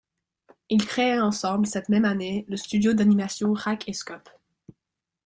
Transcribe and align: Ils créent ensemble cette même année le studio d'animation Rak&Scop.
Ils 0.69 0.83
créent 0.83 1.21
ensemble 1.21 1.67
cette 1.67 1.87
même 1.89 2.05
année 2.05 2.43
le 2.49 2.57
studio 2.57 2.93
d'animation 2.93 3.53
Rak&Scop. 3.53 4.29